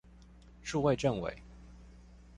[0.63, 1.43] 數位政委